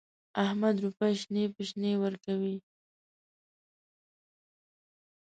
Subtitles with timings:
[0.43, 2.55] احمد روپۍ شنې په شنې ورکوي.